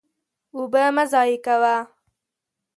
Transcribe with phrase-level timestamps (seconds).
[0.55, 1.75] اوبه مه ضایع کوه.